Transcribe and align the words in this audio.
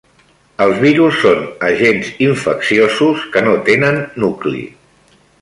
Els 0.63 0.77
virus 0.85 1.19
són 1.25 1.43
agents 1.67 2.09
infecciosos 2.29 3.27
que 3.37 3.45
no 3.49 3.55
tenen 3.69 4.01
nucli. 4.25 4.65